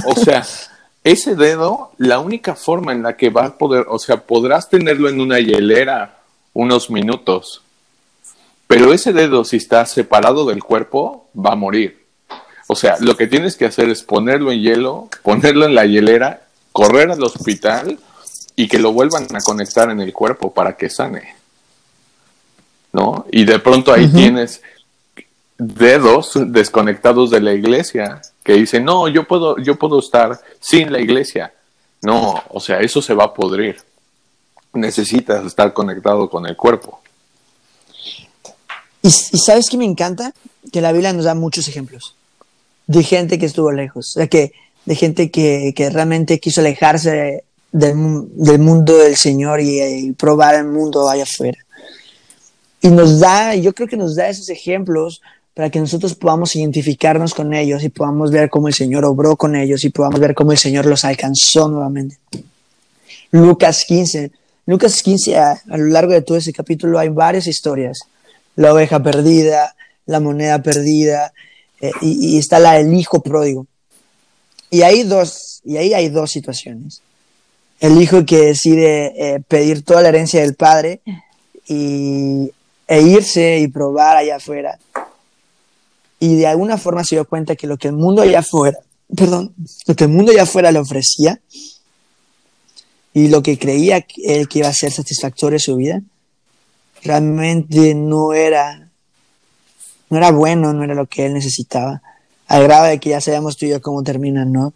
[0.05, 0.45] O sea,
[1.05, 5.09] ese dedo, la única forma en la que va a poder, o sea, podrás tenerlo
[5.09, 6.19] en una hielera
[6.55, 7.63] unos minutos,
[8.67, 12.05] pero ese dedo, si está separado del cuerpo, va a morir.
[12.67, 16.42] O sea, lo que tienes que hacer es ponerlo en hielo, ponerlo en la hielera,
[16.73, 17.99] correr al hospital
[18.57, 21.37] y que lo vuelvan a conectar en el cuerpo para que sane.
[22.93, 23.27] ¿No?
[23.31, 24.61] Y de pronto ahí tienes
[25.57, 31.01] dedos desconectados de la iglesia que dicen, no, yo puedo, yo puedo estar sin la
[31.01, 31.55] iglesia.
[32.03, 33.81] No, o sea, eso se va a podrir.
[34.73, 37.01] Necesitas estar conectado con el cuerpo.
[39.03, 40.33] Y, sabes que me encanta
[40.73, 42.15] que la Biblia nos da muchos ejemplos
[42.87, 44.53] de gente que estuvo lejos, o sea, que,
[44.85, 50.55] de gente que, que realmente quiso alejarse del, del, mundo del Señor y, y probar
[50.57, 51.59] el mundo allá afuera.
[52.81, 55.23] Y nos da, yo creo que nos da esos ejemplos
[55.55, 59.55] para que nosotros podamos identificarnos con ellos y podamos ver cómo el Señor obró con
[59.55, 62.19] ellos y podamos ver cómo el Señor los alcanzó nuevamente.
[63.31, 64.31] Lucas 15.
[64.67, 68.01] Lucas 15, a, lo largo de todo ese capítulo hay varias historias.
[68.57, 69.75] La oveja perdida,
[70.07, 71.33] la moneda perdida,
[71.81, 73.67] eh, y, está la del hijo pródigo.
[74.73, 77.01] Y hay dos, y ahí hay dos situaciones.
[77.79, 81.01] El hijo que decide eh, pedir toda la herencia del padre
[81.69, 82.51] y,
[82.89, 84.81] e irse y probar allá afuera
[86.23, 88.79] y de alguna forma se dio cuenta que lo que el mundo allá afuera,
[89.17, 89.53] perdón,
[89.89, 91.41] lo que el mundo allá afuera le ofrecía
[93.13, 96.01] y lo que creía que, que iba a ser satisfactorio en su vida,
[97.03, 98.89] realmente no era,
[100.11, 102.01] no era bueno, no era lo que él necesitaba.
[102.53, 104.75] Al grado de que ya sabemos tú y yo cómo terminan, ¿no?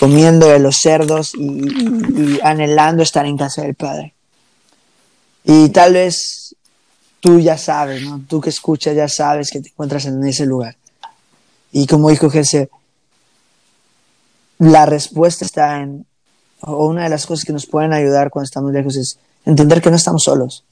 [0.00, 4.14] Comiendo de los cerdos y, anhelando estar en casa del Padre.
[5.44, 6.56] Y tal vez
[7.20, 8.22] tú ya sabes, ¿no?
[8.26, 10.78] Tú que escuchas ya sabes que te encuentras en ese lugar.
[11.70, 12.70] Y como dijo Jesse,
[14.56, 16.06] la respuesta está en,
[16.62, 19.90] o una de las cosas que nos pueden ayudar cuando estamos lejos es entender que
[19.90, 20.64] no estamos solos.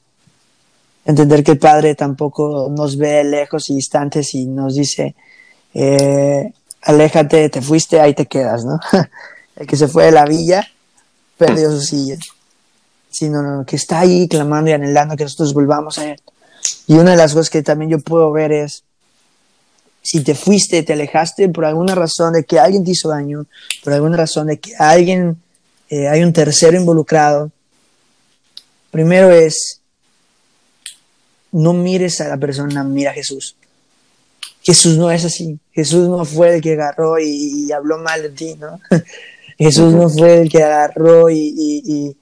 [1.05, 5.15] Entender que el Padre tampoco nos ve lejos y distantes y nos dice,
[5.75, 8.79] eh, aléjate, te fuiste, ahí te quedas, ¿no?
[9.57, 10.67] el que se fue de la villa
[11.37, 12.17] perdió su silla.
[13.11, 16.21] Sino que está ahí clamando y anhelando que nosotros volvamos a Él.
[16.87, 18.85] Y una de las cosas que también yo puedo ver es,
[20.03, 23.47] si te fuiste, te alejaste por alguna razón de que alguien te hizo daño,
[23.83, 25.41] por alguna razón de que alguien,
[25.89, 27.51] eh, hay un tercero involucrado,
[28.91, 29.81] primero es,
[31.53, 33.57] no mires a la persona, mira a Jesús.
[34.65, 35.59] Jesús no es así.
[35.73, 38.81] Jesús no fue el que agarró y, habló mal de ti, ¿no?
[39.59, 42.17] Jesús no fue el que agarró y,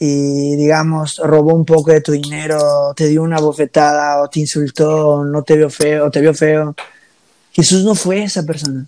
[0.00, 5.24] digamos robó un poco de tu dinero, te dio una bofetada o te insultó, o
[5.24, 6.74] no te vio feo, o te vio feo.
[7.52, 8.86] Jesús no fue esa persona.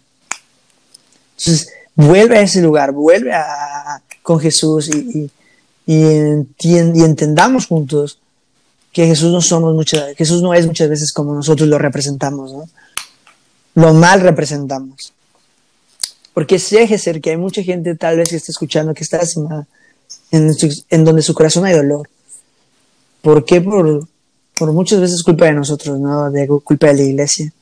[1.37, 3.33] Entonces, vuelve a ese lugar, vuelve
[4.23, 5.31] con Jesús y,
[5.87, 8.19] y, entendamos juntos
[8.93, 12.69] que Jesús no somos muchas, Jesús no es muchas veces como nosotros lo representamos, ¿no?
[13.75, 15.13] Lo mal representamos.
[16.33, 19.67] Porque sé, ser que hay mucha gente tal vez que está escuchando que está lastimada
[20.31, 22.09] en, donde su corazón hay dolor.
[23.23, 23.61] ¿Por qué?
[23.61, 24.09] Por,
[24.57, 26.31] por muchas veces culpa de nosotros, ¿no?
[26.31, 27.53] De culpa de la iglesia.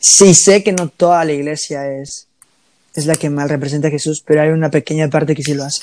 [0.00, 2.26] Sí sé que no toda la iglesia es,
[2.94, 5.64] es la que mal representa a Jesús, pero hay una pequeña parte que sí lo
[5.64, 5.82] hace.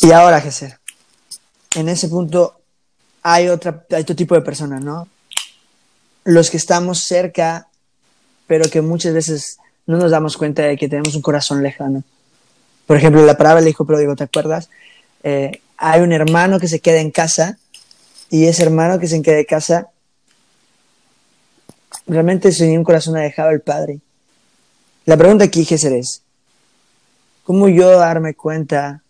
[0.00, 0.70] Y ahora, Jesús,
[1.74, 2.60] en ese punto
[3.22, 5.08] hay, otra, hay otro tipo de personas, ¿no?
[6.26, 7.68] Los que estamos cerca,
[8.46, 12.02] pero que muchas veces no nos damos cuenta de que tenemos un corazón lejano.
[12.86, 14.68] Por ejemplo, la palabra del hijo pródigo, ¿te acuerdas?
[15.22, 17.58] Eh, hay un hermano que se queda en casa
[18.28, 19.88] y ese hermano que se queda en casa
[22.08, 24.00] realmente sin un corazón ha dejado el padre.
[25.04, 26.22] La pregunta aquí, Jesús, es,
[27.44, 29.02] ¿cómo yo darme cuenta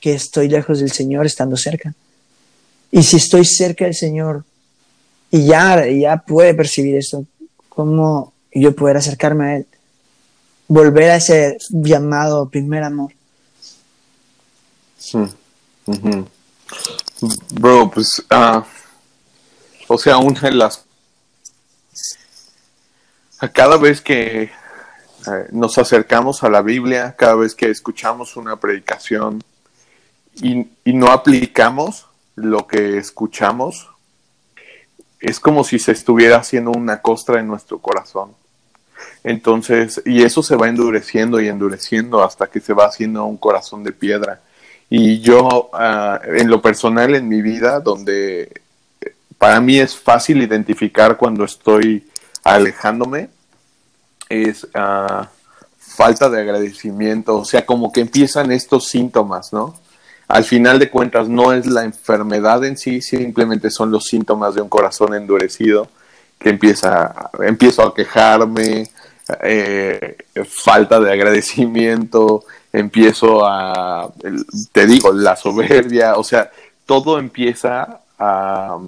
[0.00, 1.94] que estoy lejos del Señor estando cerca?
[2.90, 4.44] Y si estoy cerca del Señor
[5.30, 7.24] y ya, ya puede percibir esto,
[7.68, 9.66] ¿cómo yo poder acercarme a Él?
[10.68, 13.12] volver a ese llamado primer amor.
[17.50, 18.62] Bro, pues, uh,
[19.88, 20.84] o sea, una de las...
[23.52, 24.50] Cada vez que eh,
[25.52, 29.42] nos acercamos a la Biblia, cada vez que escuchamos una predicación,
[30.34, 33.88] y, y no aplicamos lo que escuchamos,
[35.20, 38.32] es como si se estuviera haciendo una costra en nuestro corazón.
[39.24, 43.82] Entonces, y eso se va endureciendo y endureciendo hasta que se va haciendo un corazón
[43.84, 44.40] de piedra.
[44.90, 48.62] Y yo, ah, en lo personal, en mi vida, donde
[49.36, 52.08] para mí es fácil identificar cuando estoy
[52.42, 53.28] alejándome,
[54.28, 55.28] es ah,
[55.78, 59.74] falta de agradecimiento, o sea, como que empiezan estos síntomas, ¿no?
[60.28, 64.60] Al final de cuentas no es la enfermedad en sí, simplemente son los síntomas de
[64.60, 65.88] un corazón endurecido
[66.38, 68.88] que empieza, empiezo a quejarme,
[69.42, 74.12] eh, falta de agradecimiento, empiezo a,
[74.72, 76.50] te digo, la soberbia, o sea,
[76.86, 78.78] todo empieza a,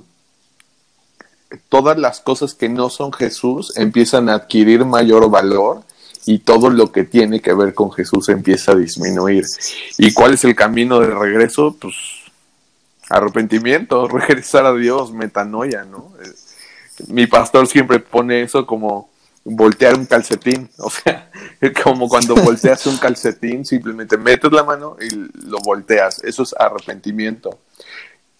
[1.69, 5.83] todas las cosas que no son Jesús empiezan a adquirir mayor valor
[6.27, 9.45] y todo lo que tiene que ver con Jesús empieza a disminuir.
[9.99, 11.77] ¿Y cuál es el camino de regreso?
[11.81, 11.95] Pues
[13.09, 16.13] arrepentimiento, regresar a Dios, metanoia, ¿no?
[16.23, 16.31] Eh,
[17.09, 19.11] mi pastor siempre pone eso como
[19.45, 21.31] voltear un calcetín, o sea,
[21.83, 25.15] como cuando volteas un calcetín, simplemente metes la mano y
[25.47, 27.59] lo volteas, eso es arrepentimiento.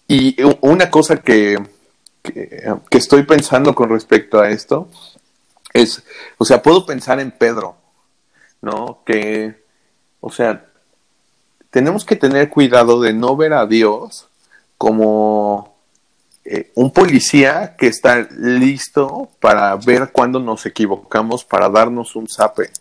[0.07, 1.57] Y una cosa que,
[2.21, 4.89] que, estoy pensando con respecto a esto
[5.73, 6.03] es,
[6.37, 7.75] o sea, puedo pensar en Pedro,
[8.61, 8.99] ¿no?
[9.05, 9.63] Que,
[10.19, 10.65] o sea,
[11.69, 14.27] tenemos que tener cuidado de no ver a Dios
[14.77, 15.75] como
[16.43, 22.71] eh, un policía que está listo para ver cuándo nos equivocamos, para darnos un zape.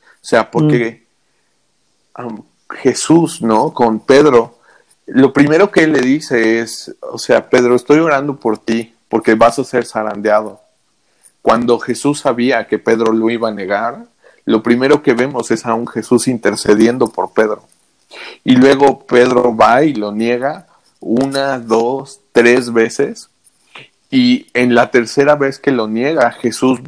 [0.00, 1.06] O sea, porque
[2.16, 2.38] mm.
[2.70, 3.74] Jesús, ¿no?
[3.74, 4.58] Con Pedro,
[5.06, 9.34] lo primero que él le dice es, o sea, Pedro, estoy orando por ti porque
[9.34, 10.60] vas a ser zarandeado.
[11.42, 14.06] Cuando Jesús sabía que Pedro lo iba a negar,
[14.44, 17.64] lo primero que vemos es a un Jesús intercediendo por Pedro.
[18.44, 20.66] Y luego Pedro va y lo niega
[21.00, 23.30] una, dos, tres veces.
[24.10, 26.80] Y en la tercera vez que lo niega, Jesús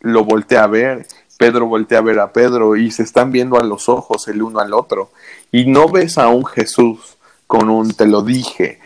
[0.00, 1.06] lo voltea a ver,
[1.38, 4.58] Pedro voltea a ver a Pedro y se están viendo a los ojos el uno
[4.58, 5.10] al otro.
[5.52, 8.80] Y no ves a un Jesús con un te lo dije,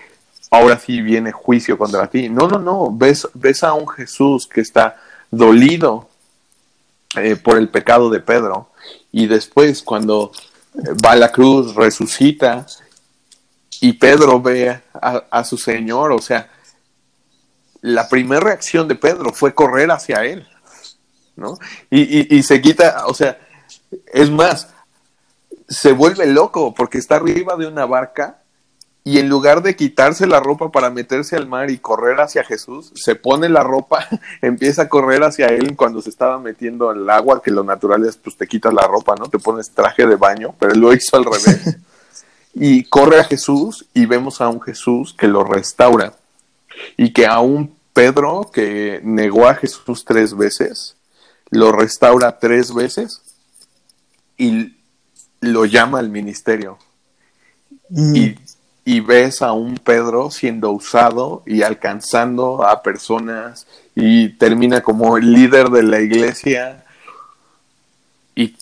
[0.50, 2.28] ahora sí viene juicio contra ti.
[2.28, 4.96] No, no, no, ves, ves a un Jesús que está
[5.30, 6.08] dolido
[7.16, 8.70] eh, por el pecado de Pedro.
[9.12, 10.32] Y después cuando
[11.04, 12.66] va a la cruz, resucita
[13.80, 16.50] y Pedro ve a, su Señor, o sea,
[17.80, 20.46] la primera reacción de Pedro fue correr hacia él,
[21.34, 21.58] ¿no?
[21.90, 23.38] Y, y, se quita, o sea,
[24.12, 24.68] es más,
[25.66, 28.39] se vuelve loco porque está arriba de una barca
[29.02, 32.92] y en lugar de quitarse la ropa para meterse al mar y correr hacia Jesús,
[32.94, 34.06] se pone la ropa,
[34.42, 38.16] empieza a correr hacia él cuando se estaba metiendo al agua, que lo natural es
[38.16, 39.28] pues te quitas la ropa, ¿no?
[39.28, 41.78] Te pones traje de baño, pero él lo hizo al revés.
[42.54, 46.14] y corre a Jesús y vemos a un Jesús que lo restaura
[46.96, 50.96] y que a un Pedro que negó a Jesús tres veces,
[51.50, 53.22] lo restaura tres veces
[54.36, 54.76] y
[55.40, 56.78] lo llama al ministerio.
[57.88, 58.16] Mm.
[58.16, 58.38] Y,
[58.94, 65.32] y, ves a un Pedro siendo usado y alcanzando a personas y termina como el
[65.32, 66.84] líder de la iglesia
[68.34, 68.56] y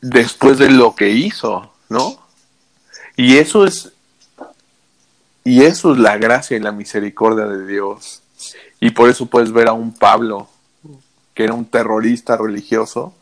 [0.00, 2.18] después de lo que hizo, ¿no?
[3.16, 3.92] Y eso es,
[5.44, 8.22] y eso es la gracia y la misericordia de Dios.
[8.80, 10.48] Y por eso puedes ver a un Pablo,
[11.34, 13.14] que era un terrorista religioso,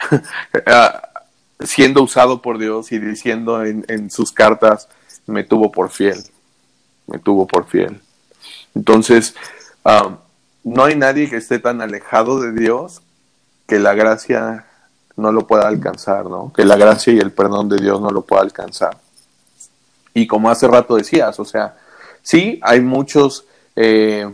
[1.60, 4.88] siendo usado por Dios y diciendo en, sus cartas,
[5.26, 6.22] me tuvo por fiel,
[7.06, 8.00] me tuvo por fiel.
[8.74, 9.34] Entonces,
[9.84, 10.18] ah,
[10.64, 13.02] no hay nadie que esté tan alejado de Dios
[13.66, 14.66] que la gracia
[15.16, 16.52] no lo pueda alcanzar, ¿no?
[16.52, 18.96] Que la gracia y el perdón de Dios no lo pueda alcanzar.
[20.14, 21.76] Y como hace rato decías, o sea,
[22.22, 24.32] sí, hay muchos, eh,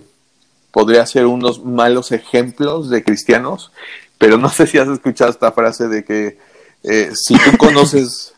[0.71, 3.73] podría ser unos malos ejemplos de cristianos,
[4.19, 6.39] pero no sé si has escuchado esta frase de que
[6.83, 8.35] eh, si tú conoces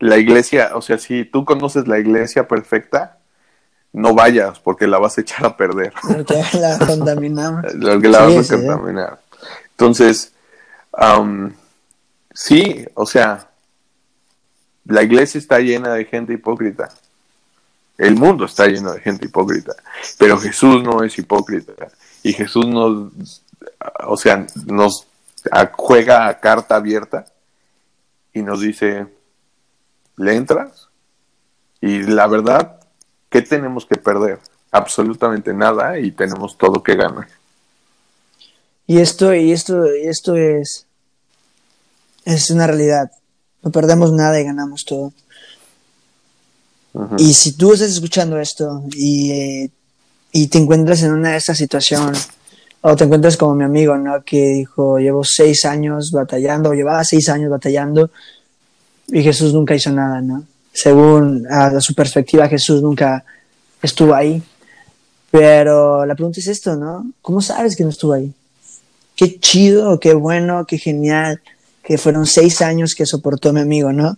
[0.00, 3.18] la iglesia, o sea, si tú conoces la iglesia perfecta,
[3.92, 5.92] no vayas porque la vas a echar a perder.
[6.02, 7.64] Porque la contaminamos.
[7.80, 9.20] Porque la vas a contaminar.
[9.70, 10.32] Entonces,
[12.32, 13.48] sí, o sea,
[14.84, 16.88] la iglesia está llena de gente hipócrita.
[17.98, 19.74] El mundo está lleno de gente hipócrita.
[20.18, 21.72] Pero Jesús no es hipócrita.
[22.22, 23.42] Y Jesús nos,
[24.06, 25.06] o sea, nos
[25.72, 27.26] juega a carta abierta
[28.32, 29.06] y nos dice,
[30.20, 30.88] ¿le entras?
[31.80, 32.78] Y la verdad,
[33.30, 34.38] ¿qué tenemos que perder?
[34.70, 37.26] Absolutamente nada y tenemos todo que ganar.
[38.86, 40.86] Y esto, y esto, y esto es,
[42.24, 43.10] es una realidad.
[43.62, 45.12] No perdemos nada y ganamos todo.
[47.18, 49.70] Y si tú estás escuchando esto y, eh,
[50.32, 52.28] y te encuentras en una de estas situaciones,
[52.82, 54.22] o te encuentras como mi amigo, ¿no?
[54.24, 58.10] Que dijo, llevo seis años batallando, o llevaba seis años batallando,
[59.12, 60.44] y Jesús nunca hizo nada, ¿no?
[60.72, 63.24] Según a, su perspectiva, Jesús nunca
[63.82, 64.42] estuvo ahí.
[65.30, 67.12] Pero la pregunta es esto, ¿no?
[67.22, 68.32] ¿Cómo sabes que no estuvo ahí?
[69.16, 71.40] Qué chido, qué bueno, qué genial,
[71.82, 74.16] que fueron seis años que soportó mi amigo, ¿no?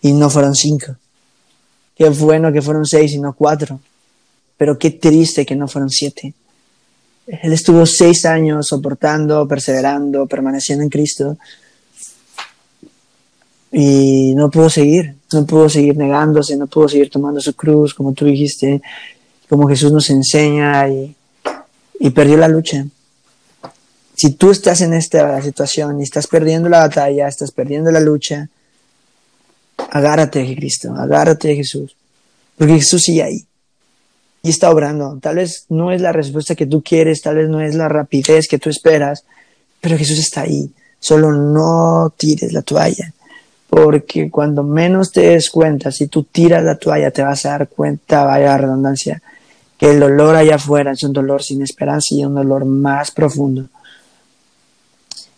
[0.00, 0.96] Y no fueron cinco.
[1.96, 3.80] Qué bueno que fueron seis y no cuatro.
[4.56, 6.34] Pero qué triste que no fueron siete.
[7.26, 11.38] Él estuvo seis años soportando, perseverando, permaneciendo en Cristo.
[13.72, 18.12] Y no pudo seguir, no pudo seguir negándose, no pudo seguir tomando su cruz, como
[18.12, 18.82] tú dijiste,
[19.48, 21.16] como Jesús nos enseña, y,
[21.98, 22.84] y perdió la lucha.
[24.14, 28.48] Si tú estás en esta situación y estás perdiendo la batalla, estás perdiendo la lucha,
[29.90, 31.96] agárrate de Cristo, agárrate de Jesús,
[32.56, 33.46] porque Jesús sigue ahí
[34.42, 35.18] y está obrando.
[35.20, 38.48] Tal vez no es la respuesta que tú quieres, tal vez no es la rapidez
[38.48, 39.24] que tú esperas,
[39.80, 40.70] pero Jesús está ahí.
[41.00, 43.12] Solo no tires la toalla,
[43.74, 47.68] porque cuando menos te des cuenta, si tú tiras la toalla, te vas a dar
[47.68, 49.22] cuenta, vaya la redundancia,
[49.78, 53.70] que el dolor allá afuera es un dolor sin esperanza y un dolor más profundo.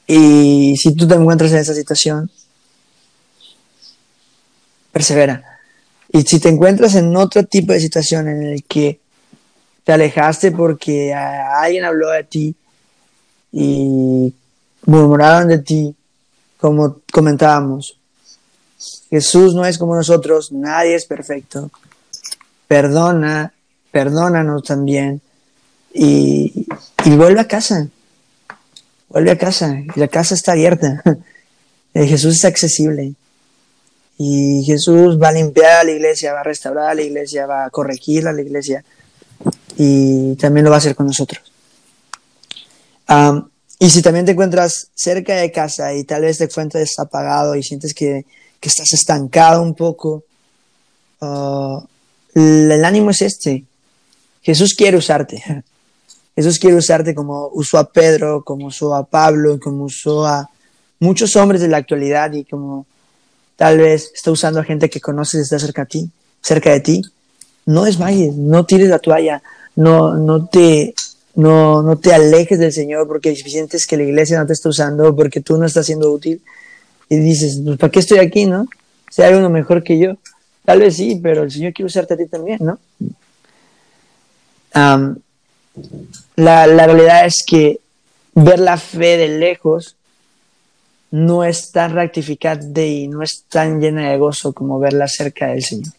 [0.09, 2.29] Y si tú te encuentras en esa situación,
[4.91, 5.61] persevera.
[6.11, 8.99] Y si te encuentras en otro tipo de situación en el que
[9.85, 12.57] te alejaste porque alguien habló de ti
[13.53, 14.35] y
[14.87, 15.95] murmuraron de ti,
[16.59, 17.97] como comentábamos,
[19.15, 21.71] Jesús no es como nosotros, nadie es perfecto.
[22.67, 23.53] Perdona,
[23.93, 25.21] perdónanos también
[25.93, 26.67] y,
[27.05, 27.87] y vuelve a casa.
[29.09, 29.79] Vuelve a casa.
[29.95, 31.01] La casa está abierta.
[31.95, 33.13] Jesús es accesible.
[34.19, 37.67] Y Jesús va a limpiar a la iglesia, va a restaurar a la iglesia, va
[37.67, 38.83] a corregir a la iglesia
[39.77, 41.41] y también lo va a hacer con nosotros.
[43.79, 47.63] y si también te encuentras cerca de casa y tal vez te encuentres apagado y
[47.63, 48.25] sientes que,
[48.65, 50.25] que estás estancado un poco,
[51.21, 51.79] uh,
[52.35, 53.63] el ánimo es este.
[54.41, 55.45] Jesús quiere usarte.
[56.35, 60.49] Jesús quiere usarte como usó a Pedro, como usó a Pablo, como usó a
[60.99, 62.87] muchos hombres de la actualidad y como
[63.57, 66.11] tal vez está usando a gente que conoces está cerca de ti,
[66.41, 67.03] cerca de ti,
[67.67, 69.43] no desmayes, no tires la toalla,
[69.77, 70.95] no, no te
[71.35, 75.15] no, no te alejes del Señor porque sientes que la iglesia no te está usando,
[75.15, 76.41] porque tú no estás siendo útil.
[77.09, 78.67] Y dices, pues, ¿para qué estoy aquí, no?
[79.11, 80.17] Si hay uno mejor que yo.
[80.65, 82.79] Tal vez sí, pero el Señor quiere usarte a ti también, ¿no?
[86.35, 87.79] la, la realidad es que
[88.35, 89.97] ver la fe de lejos
[91.13, 95.63] no es tan rectificante y no es tan llena de gozo como verla cerca del
[95.63, 95.93] Señor,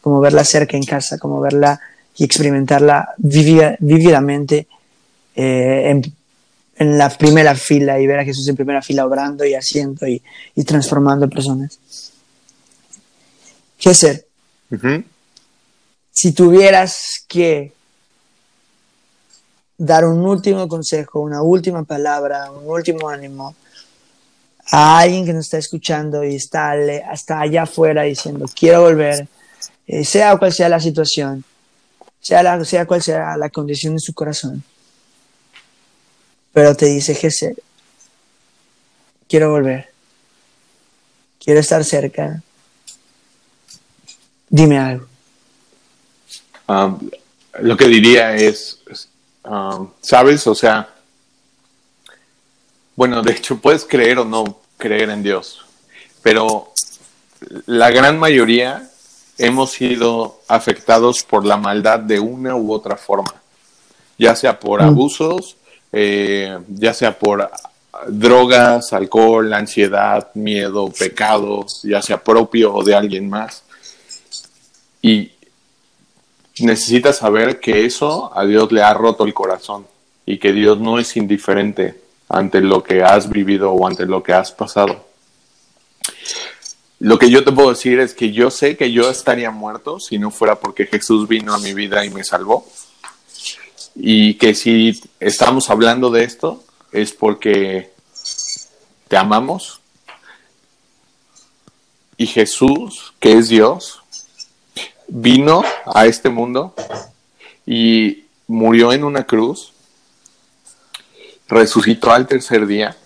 [0.00, 1.78] como verla cerca en casa, como verla
[2.16, 4.66] y experimentarla vívidamente
[5.36, 6.02] eh, en,
[6.78, 10.22] la primera fila y ver a Jesús en primera fila obrando y haciendo y,
[10.64, 11.78] transformando personas.
[13.78, 14.26] ¿Qué hacer?
[16.10, 17.72] Si tuvieras que
[19.76, 23.54] dar un último consejo, una última palabra, un último ánimo
[24.70, 29.28] a alguien que nos está escuchando y está, allá afuera diciendo, quiero volver,
[29.86, 31.44] eh, sea cual sea la situación,
[32.20, 34.64] sea, sea cual sea la condición de su corazón.
[36.54, 37.50] Pero te dice Jesús,
[39.28, 39.90] quiero volver,
[41.44, 42.40] quiero estar cerca,
[44.48, 45.08] dime algo.
[46.68, 47.10] Um,
[47.60, 48.78] lo que diría es,
[49.42, 50.46] um, ¿sabes?
[50.46, 50.94] O sea,
[52.94, 55.66] bueno, de hecho, puedes creer o no creer en Dios,
[56.22, 56.72] pero
[57.66, 58.88] la gran mayoría
[59.38, 63.34] hemos sido afectados por la maldad de una u otra forma,
[64.16, 64.84] ya sea por mm.
[64.84, 65.56] abusos,
[65.96, 67.48] eh, ya sea por
[68.08, 73.62] drogas, alcohol, ansiedad, miedo, pecado, ya sea propio o de alguien más.
[75.00, 75.30] Y
[76.58, 79.86] necesitas saber que eso a Dios le ha roto el corazón
[80.26, 84.32] y que Dios no es indiferente ante lo que has vivido o ante lo que
[84.32, 85.06] has pasado.
[86.98, 90.18] Lo que yo te puedo decir es que yo sé que yo estaría muerto si
[90.18, 92.66] no fuera porque Jesús vino a mi vida y me salvó.
[93.94, 97.92] Y que si estamos hablando de esto es porque
[99.08, 99.80] te amamos.
[102.16, 104.00] Y Jesús, que es Dios,
[105.08, 106.74] vino a este mundo
[107.66, 109.72] y murió en una cruz
[111.48, 112.96] resucitó al tercer día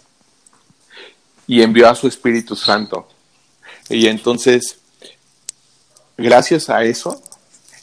[1.47, 3.09] y envió a su Espíritu Santo.
[3.89, 4.79] Y entonces
[6.17, 7.23] gracias a eso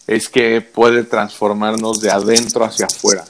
[0.07, 3.25] es que puede transformarnos de adentro hacia afuera.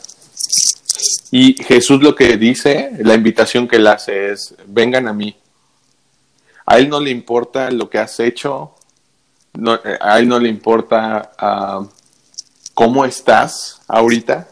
[1.31, 5.35] Y Jesús lo que dice, la invitación que hace es, vengan a mí.
[6.65, 8.75] A él no le importa lo que has hecho,
[10.01, 11.85] a él no le importa ah,
[12.73, 14.47] cómo estás ahorita,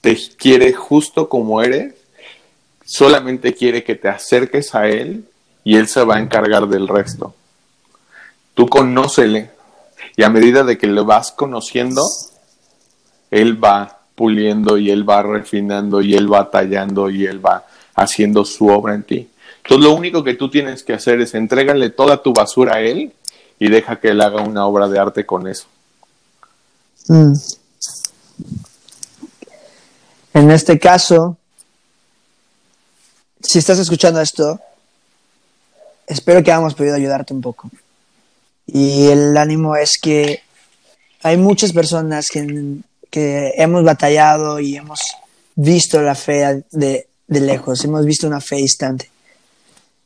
[0.00, 1.94] te quiere justo como eres,
[2.84, 5.28] solamente quiere que te acerques a él
[5.64, 7.34] y él se va a encargar del resto.
[8.54, 9.50] Tú conócele
[10.16, 12.02] y a medida de que lo vas conociendo,
[13.30, 18.44] él va puliendo y él va refinando y él va tallando y él va haciendo
[18.44, 19.30] su obra en ti.
[19.62, 23.12] Entonces lo único que tú tienes que hacer es entrégale toda tu basura a él
[23.58, 25.66] y deja que él haga una obra de arte con eso.
[27.08, 27.32] Mm.
[30.34, 31.36] En este caso,
[33.40, 34.60] si estás escuchando esto,
[36.06, 37.70] espero que hayamos podido ayudarte un poco.
[38.66, 40.40] Y el ánimo es que
[41.22, 42.76] hay muchas personas que,
[43.10, 45.00] que hemos batallado y hemos
[45.54, 49.10] visto la fe de, de, lejos, hemos visto una fe distante.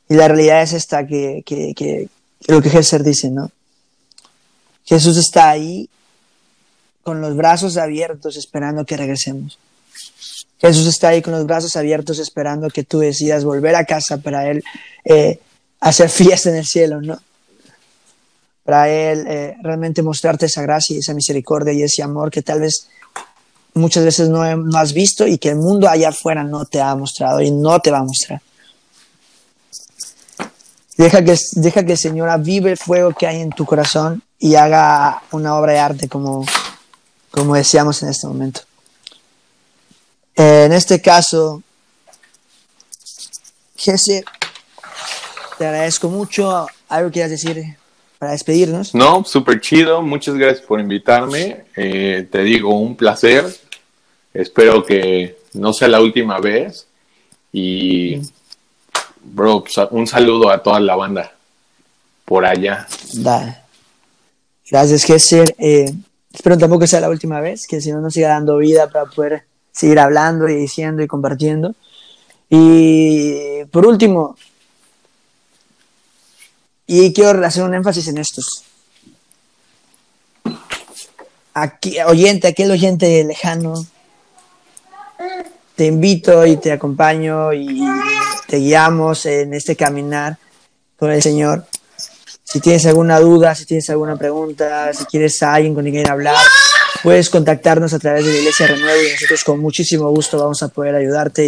[0.09, 2.09] Y la realidad es esta que, que, que
[2.47, 3.51] lo que Jesús dice, ¿no?
[4.85, 5.89] Jesús está ahí
[7.03, 9.59] con los brazos abiertos esperando que regresemos.
[10.59, 14.51] Jesús está ahí con los brazos abiertos esperando que tú decidas volver a casa para
[14.51, 14.65] Él
[15.05, 15.39] eh,
[15.81, 17.21] hacer fiesta en el cielo, ¿no?
[18.65, 22.61] Para Él eh, realmente mostrarte esa gracia y esa misericordia y ese amor que tal
[22.61, 22.89] vez
[23.75, 26.95] muchas veces no, no has visto y que el mundo allá afuera no te ha
[26.95, 28.41] mostrado y no te va a mostrar.
[30.97, 34.55] Deja que, deja que el Señor avive el fuego que hay en tu corazón y
[34.55, 36.47] haga una obra de arte como,
[37.31, 38.61] como decíamos en este momento.
[40.37, 41.63] en este caso,
[43.77, 44.25] Jesse,
[45.59, 46.67] te agradezco mucho.
[46.89, 47.77] ¿Algo quieras decir
[48.25, 48.95] para despedirnos?
[48.95, 50.01] No, súper chido.
[50.01, 51.65] Muchas gracias por invitarme.
[51.77, 53.45] Eh, te digo, un placer.
[54.33, 56.87] Espero que no sea la última vez.
[57.53, 58.23] Y,
[59.23, 61.35] bro, pues, un saludo a toda la banda
[62.25, 62.87] por allá.
[64.71, 65.55] Gracias, Gesser.
[65.59, 65.93] Eh,
[66.33, 69.43] espero tampoco sea la última vez, que si no nos siga dando vida para poder
[69.71, 71.75] seguir hablando y diciendo y compartiendo.
[72.49, 74.35] Y por último,
[76.87, 78.65] y quiero hacer un énfasis en estos.
[81.55, 83.87] Aquí, oyente, aquel oyente lejano,
[85.77, 87.83] te invito y te acompaño y
[88.47, 90.39] te guiamos en este caminar
[90.99, 91.67] con el Señor.
[92.43, 96.37] Si tienes alguna duda, si tienes alguna pregunta, si quieres a alguien con quien hablar,
[97.03, 100.69] puedes contactarnos a través de la Iglesia Renuevo y nosotros con muchísimo gusto vamos a
[100.69, 101.47] poder ayudarte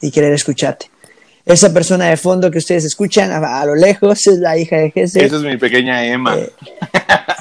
[0.00, 0.90] y, querer escucharte.
[1.48, 5.16] Esa persona de fondo que ustedes escuchan a, lo lejos es la hija de Jesús.
[5.16, 6.36] Esa es mi pequeña Emma.
[6.36, 6.52] Eh,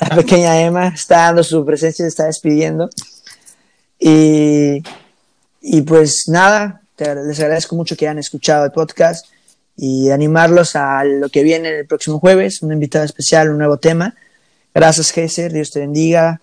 [0.10, 2.90] la pequeña Emma está dando su presencia, se está despidiendo.
[4.00, 4.82] Y,
[5.62, 9.26] y pues nada, les agradezco mucho que hayan escuchado el podcast
[9.76, 14.16] y animarlos a lo que viene el próximo jueves, un invitado especial, un nuevo tema.
[14.74, 16.40] Gracias, Gesser, Dios te bendiga,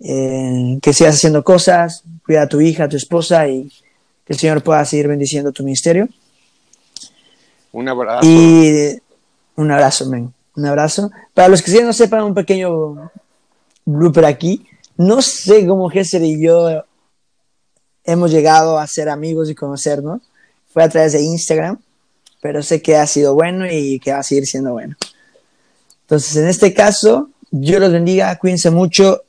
[0.00, 3.72] eh, que sigas haciendo cosas, cuida a tu hija, a tu esposa y
[4.26, 6.10] que el Señor pueda seguir bendiciendo tu ministerio.
[7.76, 8.26] Un abrazo.
[8.26, 8.98] Y
[9.56, 10.32] un abrazo, men.
[10.56, 11.10] Un abrazo.
[11.34, 13.10] Para los que sí no sepan, un pequeño
[13.84, 14.66] blooper aquí.
[14.96, 16.82] No sé cómo Gesser y yo
[18.04, 20.22] hemos llegado a ser amigos y conocernos.
[20.72, 21.78] Fue a través de Instagram
[22.46, 24.94] pero sé que ha sido bueno y que va a seguir siendo bueno.
[26.02, 29.22] Entonces, en este caso, yo los bendiga, cuídense mucho